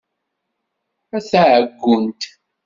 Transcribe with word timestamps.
A 1.17 1.19
taɛeggunt! 1.29 2.21